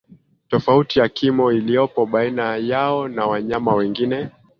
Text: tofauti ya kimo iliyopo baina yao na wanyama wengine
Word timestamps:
tofauti 0.49 0.99
ya 0.99 1.09
kimo 1.09 1.51
iliyopo 1.51 2.05
baina 2.05 2.57
yao 2.57 3.07
na 3.07 3.25
wanyama 3.27 3.73
wengine 3.75 4.29